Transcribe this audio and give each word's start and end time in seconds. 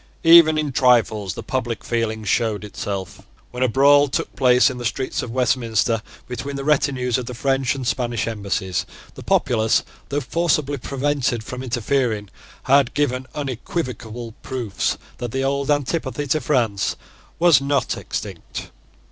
Even 0.23 0.57
in 0.57 0.71
trifles 0.71 1.35
the 1.35 1.43
public 1.43 1.83
feeling 1.83 2.23
showed 2.23 2.63
itself. 2.63 3.21
When 3.51 3.61
a 3.61 3.67
brawl 3.67 4.07
took 4.07 4.35
place 4.35 4.71
in 4.71 4.79
the 4.79 4.83
streets 4.83 5.21
of 5.21 5.29
Westminster 5.29 6.01
between 6.27 6.55
the 6.55 6.63
retinues 6.63 7.19
of 7.19 7.27
the 7.27 7.35
French 7.35 7.75
and 7.75 7.85
Spanish 7.85 8.25
embassies, 8.27 8.87
the 9.13 9.21
populace, 9.21 9.83
though 10.09 10.19
forcibly 10.19 10.77
prevented 10.79 11.43
from 11.43 11.61
interfering, 11.61 12.31
had 12.63 12.95
given 12.95 13.27
unequivocal 13.35 14.33
proofs 14.41 14.97
that 15.19 15.29
the 15.31 15.43
old 15.43 15.69
antipathy 15.69 16.25
to 16.25 16.41
France 16.41 16.95
was 17.37 17.61
not 17.61 17.95
extinct. 17.95 18.71